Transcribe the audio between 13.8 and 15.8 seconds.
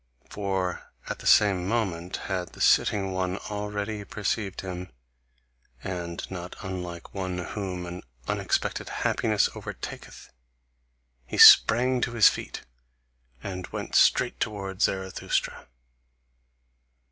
straight towards Zarathustra.